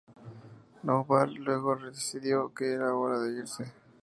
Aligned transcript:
Noh-Varr 0.83 1.29
luego 1.37 1.75
decidió 1.75 2.51
que 2.55 2.71
era 2.73 2.95
"hora 2.95 3.19
de 3.19 3.37
irse". 3.39 3.71